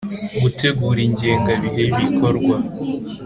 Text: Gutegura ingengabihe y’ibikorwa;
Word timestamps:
Gutegura 0.41 0.99
ingengabihe 1.07 1.83
y’ibikorwa; 1.91 2.55